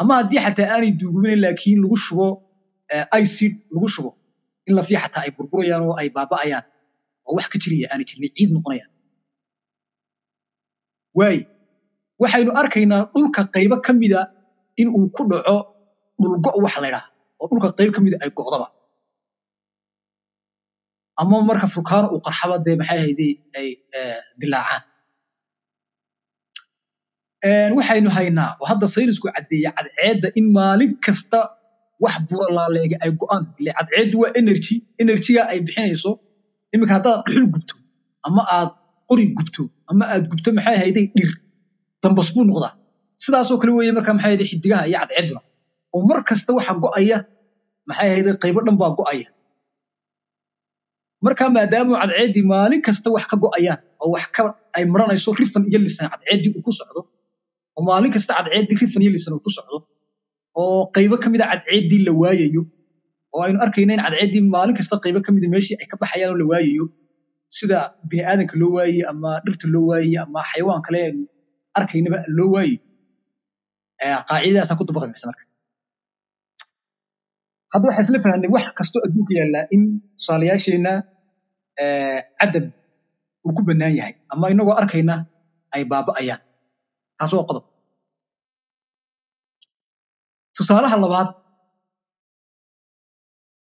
[0.00, 2.26] ama haddii xataa aanay duugoobin laakiin lagu shubo
[3.18, 4.10] acid lagu shubo
[4.68, 6.64] in lafii xataa ay burburayaan oo ay baaba'ayaan
[7.28, 8.90] oo wax ka jiraya aanay jirin ciid noqonayaan
[11.18, 11.40] waaye
[12.22, 14.20] waxaynu arkaynaa dhulka qaybo ka mida
[14.80, 15.56] in uu ku dhaco
[16.20, 17.06] dhulgo wax la ydhaha
[17.40, 18.66] oo dhulka qayb ka mida ay go'daba
[21.20, 23.28] ama marka fulkaano uu qarxaba dee maxay ahayde
[23.58, 23.68] ay
[24.40, 24.82] dilaacaan
[27.76, 31.38] waxaynu haynaa oo hadda saynisku caddeeya cadceedda in maalin kasta
[32.02, 33.42] wax bura laaleega ay go'aan
[33.76, 36.10] cadceeddu waa energy energyga ay bixinayso.
[36.74, 37.74] Iminka haddaad dhuxul gubto
[38.26, 38.70] ama aad
[39.08, 41.30] qori gubto ama aad gubto maxay ahayde dhir?
[42.02, 42.72] Dambas buu noqdaa.
[43.24, 45.40] Sidaasoo kale weeye marka maxay ahayde xidigaha iyo cadceedduna
[45.94, 47.18] oo mar kasta waxa go'aya
[47.88, 49.28] maxay ahayde qaybo dhan baa go'aya.
[51.24, 54.42] Marka maadaama cadceeddii maalin kasta wax ka go'ayaan oo wax ka
[54.76, 57.00] ay maranayso rifan iyo lisan cadceeddii uu ku socdo
[57.76, 59.76] oo maalin kasta cadceeddii rifan iyo lisan uu ku socdo
[60.62, 62.62] oo qaybo ka mida cadceeddii la waayayo
[63.34, 66.38] oo aynu arkayna in cadceeddii maalin kasta qaybo ka mida meeshii ay ka baxayaan oo
[66.40, 66.84] la waayayo
[67.56, 67.78] sida
[68.10, 71.22] bini'aadanka loo waayey ama dhirta loo waayey ama xayawaan kale aynu
[71.78, 72.76] arkaynaba loo waayey
[74.28, 75.44] qaacidadaasaan ku dabaqaysa marka.
[77.72, 79.82] Hadda waxaan isla fahnay wax kastoo adduunka yaallaa in
[80.18, 80.92] tusaalayaasheenna
[82.40, 82.66] cadam
[83.46, 85.14] uu ku bannaan yahay ama inagoo arkayna
[85.74, 86.40] ay baaba'ayaan
[87.18, 87.64] taas waa qodob
[90.56, 91.28] tusaalaha labaad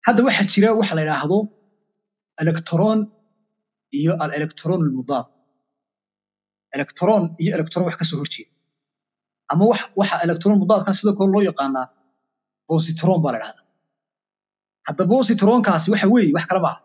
[0.06, 1.38] hadda waxaa jira waxa la yidhaahdo
[2.42, 2.98] electron
[3.98, 5.26] iyo al-electron almudaad
[6.76, 8.52] electron iyo electron wax ka soo horjeeda.
[9.52, 11.86] Ama wax waxa electron mudaadka sidoo kale loo yaqaanaa
[12.68, 13.64] positron baa la yidhahdaa.
[14.86, 16.78] Hadda positronkaasi waxa weeye wax kale maaha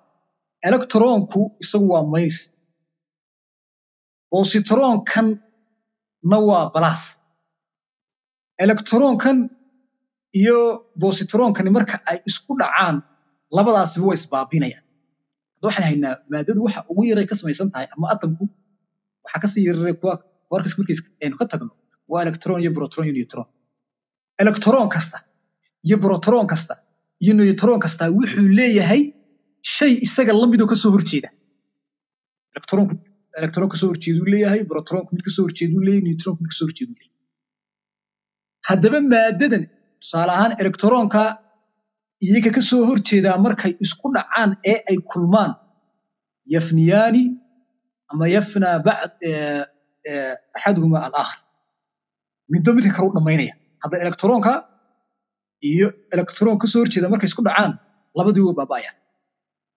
[0.68, 2.38] electronku isagu waa minus
[4.32, 5.28] positronkan
[6.30, 7.02] na waa balas.
[8.64, 9.38] Electronkan
[10.42, 10.58] iyo
[11.02, 12.96] positronkani marka ay isku dhacaan
[13.58, 14.84] labadaasiba way isbaabinayaan.
[15.56, 18.44] Hadda waxaan haynaa maadadu waxa ugu yaray ka samaysan tahay ama atomku
[19.26, 20.14] waxaa ka sii yararay kuwa
[20.52, 21.72] warkas markiis aynu ka tagno
[22.12, 23.48] waa electron iyo proton iyo neutron.
[24.42, 25.18] Electron kasta
[25.88, 26.74] iyo proton kasta
[27.24, 29.02] iyo neutron kasta wuxuu leeyahay
[29.76, 31.30] shay isaga lamidoo ka soo horjeeda.
[32.56, 32.94] Electronku
[33.40, 36.66] electron ka soo horjeeduu leeyahay protonku mid ka soo horjeeduu leeyahay neutronku mid ka soo
[36.70, 37.18] horjeeduu leeyahay.
[38.70, 39.64] Haddaba maadadan
[40.02, 41.22] tusaale ahaan electronka
[42.26, 45.52] iyaga ka soo horjeedaa markay isku dhacaan ee ay kulmaan
[46.54, 47.24] yafniyaani
[48.12, 49.22] ama yafnaa bacd
[50.58, 51.40] axaduhuma alaakhar
[52.52, 53.54] midba midka kale u dhammaynaya.
[53.84, 54.52] Hadda electronka
[55.72, 57.72] iyo electron ka soo horjeeda markay isku dhacaan
[58.18, 58.96] labadii way baaba'ayaan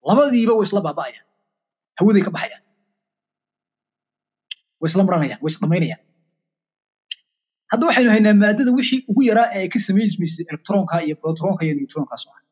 [0.08, 1.26] labadiiba way isla baaba'ayaan
[1.98, 2.62] hawaday ka baxayaan.
[4.80, 5.40] Way isla maranayaan.
[5.44, 6.00] Way isdhammaynayaan
[7.72, 11.74] hadda waxaynu haynaa maadada wixii ugu yaraa ee ay ka samaysmaysay electronka iyo protonka iyo
[11.78, 12.42] neutronkaas oo ah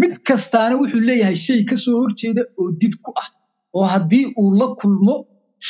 [0.00, 3.28] mid kastaana wuxuu leeyahay shay ka soo horjeeda oo did ku ah
[3.78, 5.14] oo haddii uu la kulmo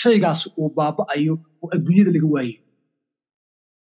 [0.00, 2.60] shaygaas uu baaba'ayo oo adduunyada laga waayayo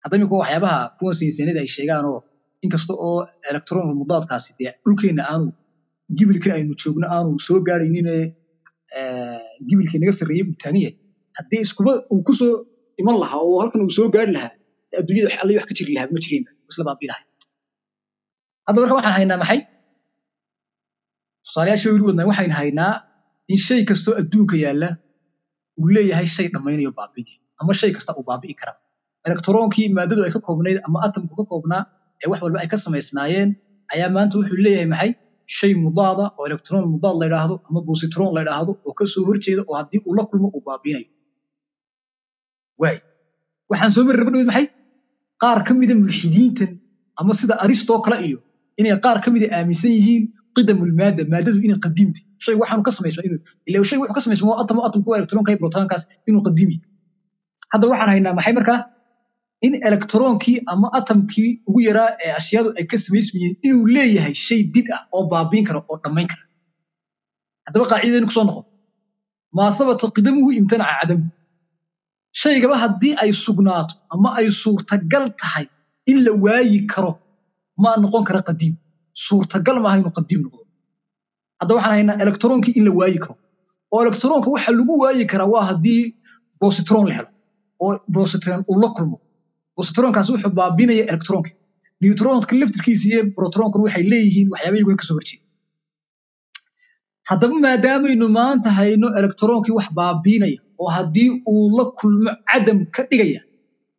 [0.03, 2.19] hadda imika waxyaabaha kuwan saynisyahannada ay sheegaan oo
[2.65, 3.19] inkasta oo
[3.51, 5.47] electron mudaadkaasi dee dhulkeenna aanu
[6.19, 8.15] gibilkan aynu joogno aanu soo gaadhaynine
[9.69, 10.95] gibilkii naga sarreeyey uu taagan yahay.
[11.39, 12.55] Haddii iskuba uu ku soo
[13.01, 14.53] iman lahaa oo halkan uu soo gaari lahaa
[14.99, 17.25] adduunyada alle wax ka jiri lahaa ma jireen isla lahay
[18.67, 19.61] hadda marka waxaan haynaa maxay
[21.47, 22.93] tusaalayaasha weli wadnaa waxaynu haynaa
[23.53, 24.89] in shay kastoo adduunka yaalla
[25.81, 28.73] uu leeyahay shay dhammaynayo baabi'i ama shay kasta uu baabi'i kara
[29.27, 31.83] elektroonkii maadadu ay ka koobnayd ama atomku ka koobnaa
[32.23, 33.51] ee wax walba ay ka samaysnaayeen
[33.95, 35.11] ayaa maanta wuxuu leeyahay maxay
[35.59, 39.63] shay mudaada oo electron mudaad la yidhaahdo ama positron la yidhaahdo oo ka soo horjeeda
[39.71, 41.09] oo haddii uu la kulmo uu baabiinayo
[42.83, 42.97] waay
[43.71, 44.67] waxaan soo mari rabadhood maxay
[45.43, 46.71] qaar ka mida mulxidiintan
[47.21, 48.39] ama sida aristoo kale iyo
[48.81, 50.25] inay qaar ka mida aaminsan yihiin
[50.57, 52.23] qidamulmaada maadadu inay qadiimtay.
[52.45, 56.03] Shay waxaanu ka samaysma inuu shay wuxuu ka samaysma atom atomku waa electronka iyo protonkaas
[56.29, 56.77] inuu qadiimi.
[57.73, 58.79] Hadda waxaan haynaa maxay markaa
[59.67, 64.87] in electronkii ama atomkii ugu yaraa ee ashyaadu ay ka samaysmayeen inuu leeyahay shay did
[64.97, 66.45] ah oo baabiin kara oo dhammayn kara.
[67.67, 68.65] Haddaba qaacidadaynu ku soo noqon
[69.57, 69.71] maa
[70.17, 71.25] qidamuhu imtanaca cadamu
[72.33, 75.67] shaygaba haddii ay sugnaato ama ay suurtagal tahay
[76.11, 77.13] in la waayi karo
[77.83, 78.75] ma noqon kara qadiim.
[79.27, 80.63] Suurtagal maaha inuu qadiim noqdo.
[81.61, 83.35] Hadda waxaan haynaa electronkii in la waayi karo.
[83.93, 86.03] Oo electronka waxa lagu waayi karaa waa haddii
[86.61, 87.31] positron la helo
[87.85, 89.17] oo positron uu la kulmo.
[89.77, 91.51] Positronkaas wuxuu baabinaya electronka
[92.01, 95.45] neutronka laftirkiisa iyo protronkuna waxay leeyihiin waxyaaba iyaguna ka soo horjeeda
[97.31, 103.41] haddaba maadaamaynu maanta hayno electronkii wax baabiinaya oo haddii uu la kulmo cadam ka dhigaya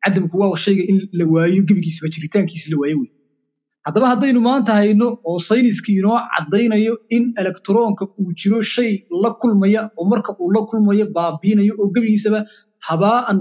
[0.03, 3.09] cadamku waa shayga in la waayo gebigiisaba jiritaankiisa la waayo wey
[3.85, 8.91] haddaba haddaynu maanta hayno oo sayniskii inoo caddaynayo in electronka uu jiro shay
[9.23, 12.39] la kulmaya oo marka uu la kulmayo baabiinayo oo gebigiisaba
[12.87, 13.39] habaa'an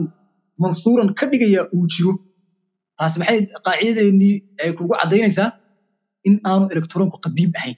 [0.63, 2.13] mansuuran ka dhigaya uu jiro.
[2.99, 5.49] Taasi maxay qaacidadeennii ay kugu caddaynaysaa
[6.29, 7.77] in aanu electronku qadiim ahayn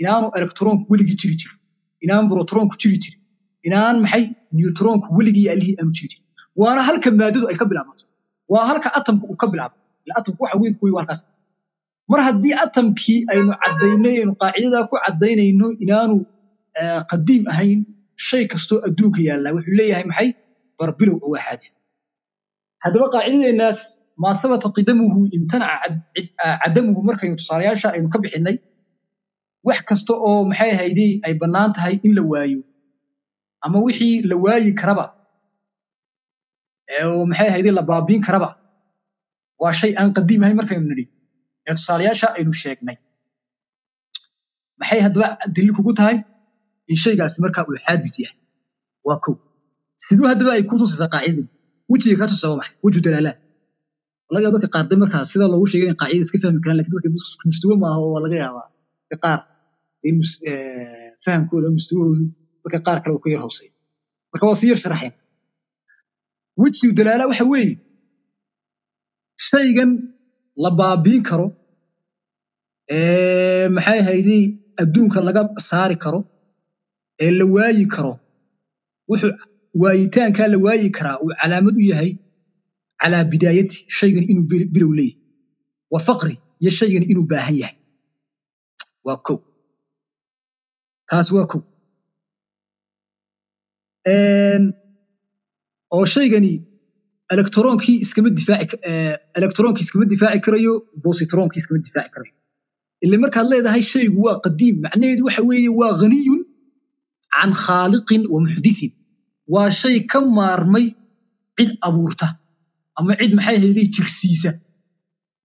[0.00, 1.58] inaanu electronku weligii jiri jirin.
[2.04, 3.20] Inaan protronku jiri jirin.
[3.68, 4.24] Inaan maxay
[4.58, 6.24] neutronku weligii allihii aanu jiri jirin.
[6.60, 8.04] Waana halka maadadu ay ka bilaabato.
[8.52, 9.76] Waa halka atomka uu ka bilaabo.
[10.06, 11.20] Ila atomku waxa weyn kuwi halkaas
[12.10, 16.16] mar haddii atomkii aynu caddaynay qaacidadaa ku caddaynayno inaanu
[17.10, 17.80] qadiim ahayn
[18.28, 20.28] shay kastoo adduunka yaallaa wuxuu leeyahay maxay?
[20.78, 21.72] Barbilow oo waa xaadid
[22.84, 23.78] haddaba qaacidadeennaas
[24.22, 25.88] maa habata qidamuhu imtanaca
[26.62, 28.56] cadamuhu markaynu tusaalayaasha aynu ka bixinnay
[29.68, 32.60] wax kasta oo maxay ahaydey ay bannaan tahay in la waayo.
[33.64, 35.04] Ama wixii la waayi karaba.
[37.04, 38.48] Oo maxay ahaydey la baabiin karaba.
[39.62, 41.04] Waa shay aan qadiim ahayn markaynu nidhi.
[41.66, 42.96] Ee tusaalayaasha aynu sheegnay.
[44.80, 46.16] Maxay haddaba daliil kugu tahay?
[46.90, 48.36] In shaygaasi markaa uu xaadid yahay.
[49.06, 49.34] Waa kow.
[50.04, 51.42] Siduu haddaba ay ku tusaysaa qaacidadu
[51.90, 52.74] wejiga kaa tusaa waa maxay?
[52.84, 53.38] Weju dalaalaan
[54.34, 57.08] laga dadka qaar de markaa sida loogu sheegay in qaacidada iska fahmi karaan laakiin dadka
[57.30, 58.66] isku mustawa maaha oo laga yaabaa.
[59.10, 59.38] Dadka qaar
[61.24, 62.24] fahamkooda mustawahoodu
[62.62, 63.72] marka qaar kale ka yar hooseeyo
[64.32, 65.14] marka waa si yar sharaxeen
[66.60, 67.74] wejigu dalaala waxa weeye
[69.50, 69.90] shaygan
[70.62, 71.46] la baabiin karo
[72.96, 74.42] ee maxay ahaydey
[74.82, 76.20] adduunka laga saari karo
[77.24, 78.12] ee la waayi karo.
[79.10, 79.32] Wuxuu
[79.82, 82.10] waayitaankaa la waayi karaa uu calaamad u yahay
[83.00, 85.20] calaa bidaayati shaygan inuu bilow leeyahay.
[85.92, 87.76] Wa faqri iyo shaygan inuu baahan yahay.
[89.06, 89.38] Waa kow
[91.10, 91.62] taas waa kow.
[95.94, 96.52] Oo shaygani
[97.34, 98.76] electronkii iskama difaaci
[99.38, 100.72] electronkii iskama difaaci karayo
[101.04, 102.34] positronkii iskama difaaci karayo.
[103.04, 106.40] Ile markaad leedahay shaygu waa qadiim macnaheedu waxa weeye waa ghaniyun
[107.34, 108.92] can khaaliqin wa muxdithin
[109.54, 110.86] waa shay ka maarmay
[111.56, 112.28] cid abuurta
[112.98, 114.50] ama cid maxay hayday jirsiisa.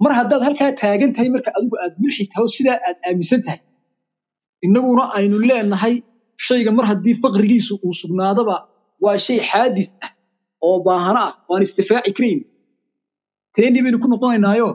[0.03, 3.59] Mar haddaad halkaa taagan tahay marka adigu aad mulxi taho sidaa aad aaminsan tahay
[4.65, 5.95] innaguna aynu leenahay
[6.47, 8.55] shayga mar haddii faqrigiisu uu sugnaadaba
[9.03, 10.11] waa shay xaadis ah
[10.67, 12.39] oo baahana ah waan istifaaci karayn
[13.55, 14.69] teenii baynu ku noqonaynaayo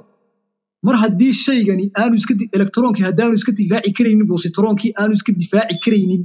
[0.86, 6.22] mar haddii shaygani aanu iska electronkii haddaanu iska difaaci karaynin positronkii aanu iska difaaci karaynin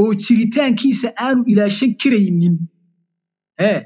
[0.00, 2.54] oo jiritaankiisa aanu ilaashan karaynin
[3.62, 3.78] hee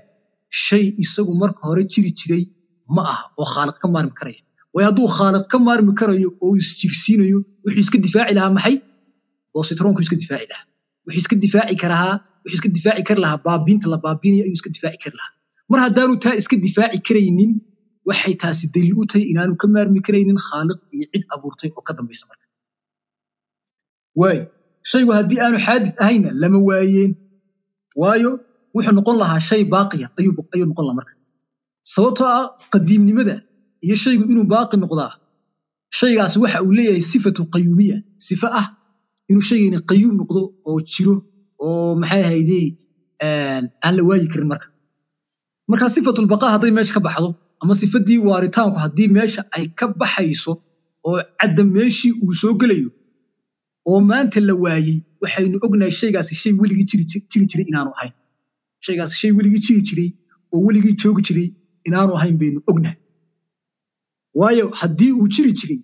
[0.65, 2.43] shay isagu marka hore jiri jiray
[2.97, 4.41] ma aha oo khaaliq ka maarmi karaya.
[4.75, 8.77] Waayo hadduu khaaliq ka maarmi karayo oo isjirsiinayo wuxuu iska difaaci lahaa maxay
[9.57, 10.65] positronku iska difaaci lahaa
[11.07, 12.15] wuxuu iska difaaci karahaa
[12.45, 15.33] wuxuu iska difaaci kari lahaa baabiinta la baabinayo ayuu iska difaaci kari lahaa
[15.71, 17.53] mar haddaanu taa iska difaaci karaynin
[18.09, 21.93] waxay taasi daliil u tahay inaanu ka maarmi karaynin khaaliq iyo cid abuurtay oo ka
[21.99, 22.47] dambaysa marka
[24.21, 24.43] waayo
[24.91, 27.13] shaygu haddii aanu xaadis ahayna lama waayeen
[28.03, 28.31] waayo
[28.75, 30.33] wuxuu noqon lahaa shay baaqiya ayuu
[30.71, 31.13] noqon lahaa marka
[31.95, 33.37] sababtoo ah qadiimnimada
[33.87, 35.13] iyo shaygu inuu baaqi noqdaa
[35.99, 37.97] shaygaas waxa uu leeyahay sifatu qayuumiya
[38.29, 38.67] sifo ah
[39.31, 41.15] inuu shaygani qayuum noqdo oo jiro
[41.67, 42.59] oo maxay ahayde
[43.85, 44.67] aan la waayi karin marka.
[45.71, 47.29] Marka sifatulbaqaa hadday meesha ka baxdo
[47.63, 50.53] ama sifadii waaritaanku haddii meesha ay ka baxayso
[51.09, 52.91] oo cadda meeshii uu soo gelayo
[53.91, 57.05] oo maanta la waayey waxaynu ognahay shaygaasi shay weligii jiri
[57.51, 58.15] jiray inaanu ahayn.
[58.85, 60.09] Shaygaasi shay weligii jiri jiray
[60.53, 61.49] oo weligii joogi jiray
[61.89, 62.99] inaanu ahayn baynu ognahay.
[64.41, 65.81] Waayo haddii uu jiri jiray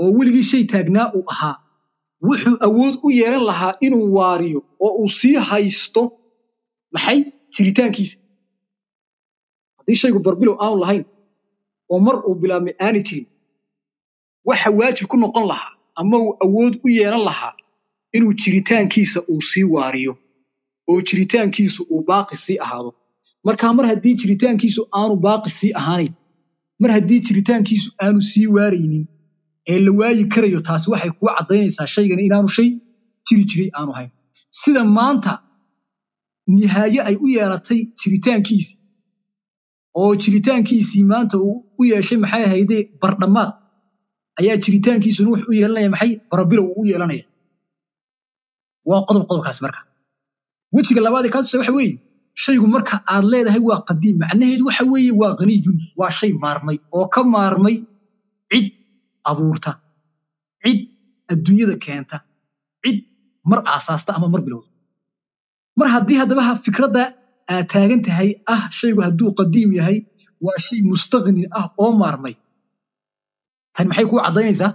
[0.00, 1.54] oo weligii shay taagnaa uu ahaa
[2.26, 6.02] wuxuu awood u yeelan lahaa inuu waariyo oo uu sii haysto
[6.94, 7.18] maxay
[7.54, 8.16] jiritaankiisa?
[9.78, 11.04] Haddii shaygu barbilow aanu lahayn
[11.92, 13.26] oo mar uu bilaabmay aani jirin
[14.48, 17.54] waxa waajib ku noqon lahaa ama uu awood u yeelan lahaa
[18.16, 20.12] inuu jiritaankiisa uu sii waariyo
[20.90, 22.90] oo jiritaankiisu uu baaqi sii ahaado.
[23.44, 26.14] Marka mar haddii jiritaankiisu aanu baaqi sii ahaanayn
[26.80, 29.04] mar haddii jiritaankiisu aanu sii waaraynin
[29.70, 32.68] ee la waayi karayo taasi waxay kuu caddaynaysaa shaygani inaanu shay
[33.26, 34.10] jiri jiray aanu hayn.
[34.60, 35.32] Sida maanta
[36.56, 38.76] nihaaye ay u yeelatay jiritaankiisii
[40.00, 43.50] oo jiritaankiisii maanta uu u yeeshay maxay ahayde bardhammaad
[44.40, 46.12] ayaa jiritaankiisuna wuxuu u yeelanaya maxay?
[46.30, 47.24] Barabilow uu u yeelanaya.
[48.88, 49.80] Waa qodob qodobkaas marka.
[50.74, 51.94] Wejiga labaad ee waxa weeye
[52.42, 57.06] shaygu marka aad leedahay waa qadiim macnaheedu waxa weeye waa haniyun waa shay maarmay oo
[57.14, 57.76] ka maarmay
[58.50, 58.66] cid
[59.30, 59.72] abuurta.
[60.62, 60.78] Cid
[61.32, 62.16] adduunyada keenta.
[62.82, 62.98] Cid
[63.50, 64.68] mar aasaasta ama mar bilowda.
[65.78, 67.02] Mar haddii haddaba fikradda
[67.52, 69.98] aad taagan tahay ah shaygu hadduu qadiim yahay
[70.44, 72.34] waa shay mustaqni ah oo maarmay.
[73.74, 74.70] Tani maxay kuu caddaynaysaa?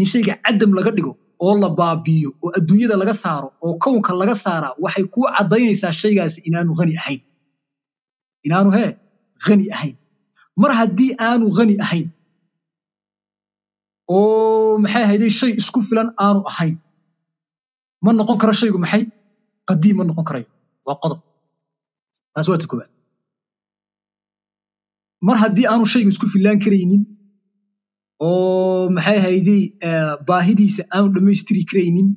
[0.00, 1.12] In shayga cadam laga dhigo
[1.44, 6.38] oo la baabiiyo oo adduunyada laga saaro oo kownka laga saaraa waxay kuu caddaynaysaa shaygaasi
[6.48, 7.20] inaanu hani ahayn.
[8.46, 8.90] Inaanu hee
[9.46, 9.96] hani ahayn.
[10.60, 12.06] Mar haddii aanu hani ahayn
[14.08, 16.76] oo maxay ahayday shay isku filan aanu ahayn.
[18.04, 19.02] Ma noqon karo shaygu maxay?
[19.68, 20.48] Qadiim ma noqon karayo.
[20.86, 21.20] Waa qodob.
[22.34, 22.66] Taas waa ta
[25.26, 27.02] mar haddii aanu shaygu isku fillaan karaynin
[28.26, 29.62] oo maxay ahayday
[30.28, 32.08] baahidiisa aanu dhammaystiri karaynin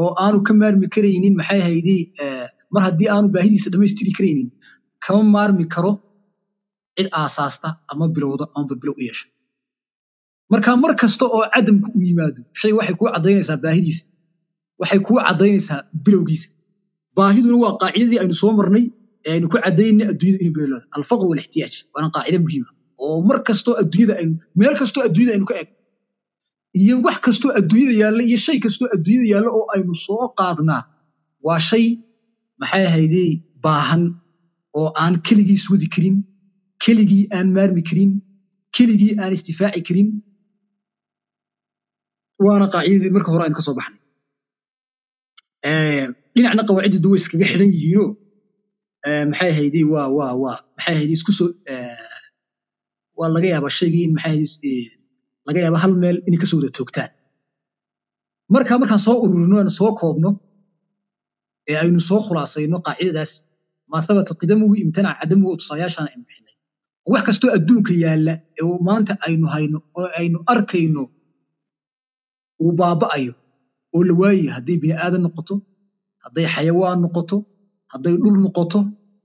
[0.00, 2.00] oo aanu ka maarmi karaynin maxay ahayday
[2.74, 4.48] mar haddii aanu baahidiisa dhammaystiri karaynin
[5.04, 5.92] kama maarmi karo
[6.96, 9.26] cid aasaasta ama bilowda ama barbilow u yeesha
[10.52, 14.02] marka mar kasta oo cadamku uu yimaado shay waxay kuu caddaynaysaa baahidiisa
[14.80, 16.48] waxay kuu caddaynaysaa bilowgiisa.
[17.16, 18.84] Baahiduna waa qaacidadii aynu soo marnay
[19.26, 22.68] ee aynu ku caddaynay adduunyada inuu bilowda alfaqr walixtiyaaj waana qaacida muhiima
[23.04, 25.74] oo mar kastoo adduunyada aynu meel kastoo adduunyada aynu ka eegno
[26.82, 30.82] iyo wax kastoo adduunyada yaalla iyo shay kastoo adduunyada yaalla oo aynu soo qaadnaa
[31.46, 31.86] waa shay
[32.60, 33.30] maxay ahaydey
[33.64, 34.02] baahan
[34.80, 36.16] oo aan keligiis wadi karin
[36.84, 38.12] keligii aan maarmi karin
[38.76, 40.08] keligii aan istifaaci karin
[42.44, 44.00] waana qaacidadii marka hore aynu ka soo baxnay.
[46.34, 48.08] Dhinacna qawaaciddu way iskaga xidhan yihiinoo
[49.30, 51.48] maxay ahaydey waa waa waa maxay ahaydey isku soo
[53.18, 54.38] waa laga yaabaa shaygii in maxay
[55.46, 57.10] laga yaaba hal meel inay ka soo wada toogtaan.
[58.54, 60.30] Marka markaan soo ururino aynu soo koobno
[61.70, 63.32] ee aynu soo khulaasayno qaacidadaas
[63.90, 66.24] maa thabata qidamuhu imtanaca cadamuhu oo tusaalayaashaan aynu
[67.12, 71.02] wax kastoo adduunka yaalla ee maanta aynu hayno oo aynu arkayno
[72.62, 73.32] uu baaba'ayo.
[73.94, 75.54] Oo la waayayo hadday bini aadan noqoto
[76.24, 77.36] hadday xayawaan noqoto
[77.92, 78.80] hadday dhul noqoto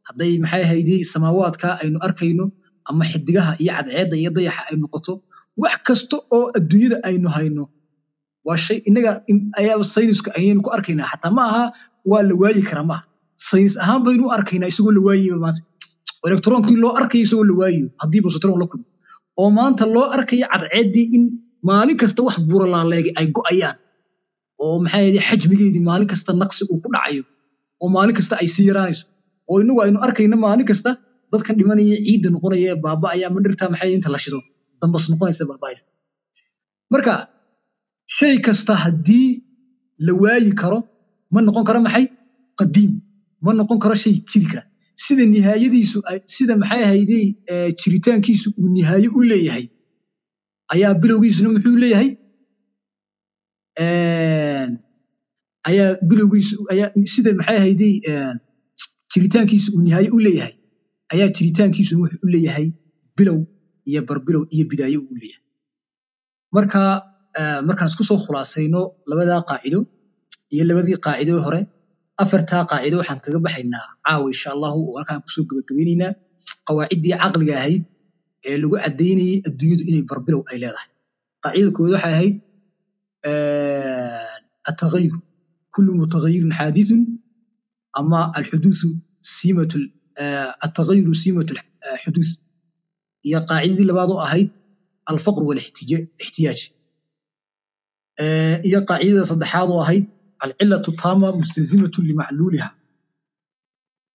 [0.08, 2.46] hadday maxay ahaydey samaawaadka aynu arkayno
[2.90, 5.14] ama xidigaha iyo cadceedda iyo dayaxa ay noqoto
[5.62, 7.64] wax kasta oo adduunyada aynu hayno
[8.48, 9.12] waa shay innaga
[9.60, 11.64] ayaaba saynisku ayaynu ku arkaynaa xataa ma aha
[12.12, 13.04] waa la waayi karaa maaha
[13.50, 15.62] saynis ahaan baynu u arkaynaa isagoo la waayayba maanta.
[16.28, 18.86] Elektroonkii loo arkayo isagoo la waayayo haddii busatron la kulmo.
[19.40, 21.24] Oo maanta loo arkayo cadceeddii in
[21.70, 23.78] maalin kasta wax buuralaaleegay ay go'ayaan.
[24.64, 27.24] Oo maxay ahayd xajmigeedii maalin kasta naqsi uu ku dhacayo.
[27.82, 29.06] Oo maalin kasta ay sii yaraanayso
[29.50, 30.90] oo inagu aynu arkayno maalin kasta
[31.32, 34.40] dadkan dhimanaya ciidda noqonaya ee baaba'aya ama dhirta maxay inta la shido?
[34.82, 35.84] Dambas noqonaysa baaba'aysa.
[36.94, 37.14] Marka
[38.18, 39.28] shay kasta haddii
[40.06, 40.80] la waayi karo
[41.34, 42.06] ma noqon karo maxay?
[42.60, 42.92] Qadiim.
[43.46, 44.64] Ma noqon karo shay jiri kara
[45.04, 45.98] sida nihaayadiisu
[46.36, 47.24] sida maxay ahaydey
[47.82, 49.66] jiritaankiisu uu nihaaye u leeyahay
[50.74, 52.10] ayaa bilowgiisuna muxuu leeyahay?
[55.70, 56.56] Ayaa bilowgiisu
[57.40, 57.94] maxay ahaydey
[59.12, 60.54] jiritaankiisu uu nihaaye u leeyahay.
[61.14, 62.68] Ayaa jiritaankiisuna wuxuu u leeyahay?
[63.18, 63.40] Bilow
[63.90, 65.44] iyo barbilow iyo bidaayo uu leeyahay.
[66.56, 66.80] Marka
[67.68, 69.80] markaan isku soo khulaasayno labadaa qaacido
[70.54, 71.60] iyo labadii qaacido hore
[72.24, 76.12] afartaa qaacido waxaan kaga baxaynaa caawa insha allahu oo halkaan ku soo gabagabaynaynaa.
[76.68, 77.84] Qawaaciddii caqliga ahayd
[78.50, 80.90] ee lagu caddaynayay adduunyadu inay barbilow ay leedahay.
[81.44, 82.36] Qaacidada koowaad waxay ahayd
[84.70, 85.16] atagayur
[85.74, 87.02] kullu mutagayirin xaadithun
[88.00, 88.90] ama alxuduuthu
[89.36, 89.78] siimatu
[90.66, 91.54] atagayuru siimatu
[92.04, 92.34] xuduuth.
[93.28, 94.50] Iyo qaacidadii labaad oo ahayd
[95.12, 96.60] alfaqr walixtiyaaj
[98.68, 100.06] iyo qaacidada saddexaad oo ahayd
[100.46, 102.70] alcilatu taama mustalzimatu limacluuliha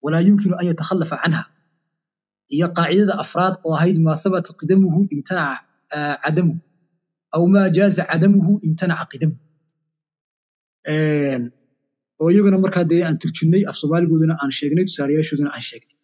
[0.04, 1.42] walaa yumkinu an yatakhalafa canha
[2.54, 5.58] iyo qaacidada afraad oo ahayd maa habata qidamuhu imtanaca
[6.24, 6.58] cadamuhu
[7.36, 9.42] aw maa jaaza cadamuhu imtanaca qidamuhu
[12.20, 15.96] oo iyaguna markaa dee aan turjunnay af soomaaligooduna aan sheegnay tusaalayaashooduna aan sheegnay.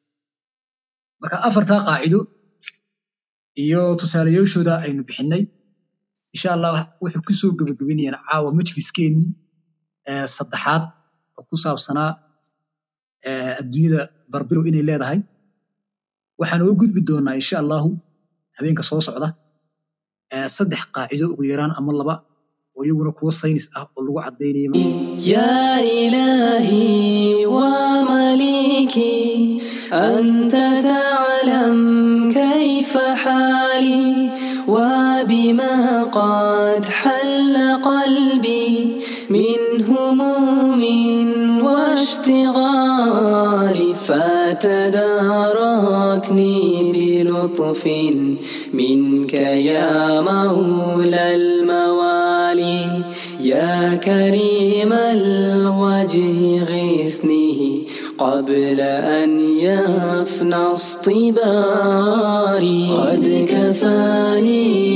[1.21, 2.19] Marka afartaa qaacido
[3.65, 5.43] iyo tusaalayaashooda aynu bixinnay
[6.35, 7.51] insha allah wuxuu ku soo
[8.29, 9.29] caawa majliskeenii
[10.37, 10.83] saddexaad
[11.39, 12.11] oo ku saabsanaa
[13.61, 14.01] adduunyada
[14.33, 15.19] barbilow inay leedahay
[16.40, 17.90] waxaan uga gudbi doonaa insha allahu
[18.58, 19.30] habeenka soo socda
[20.56, 22.16] saddex qaacido ugu yaraan ama laba
[22.78, 24.72] oo iyaguna kuwo saynis ah oo lagu caddaynaya
[25.34, 29.28] يا إلهي ومليكي
[29.94, 30.56] أنت
[30.90, 31.80] تعلم
[32.40, 34.12] كيف حالي
[34.68, 37.11] وبما قد حل قلبي
[44.61, 46.13] تداركني
[46.93, 47.87] بلطف
[48.73, 53.05] منك يا مولى الموالي
[53.41, 57.87] يا كريم الوجه غثني
[58.19, 61.93] قبل أن يفنى اصطباري
[62.91, 64.92] قد كفاني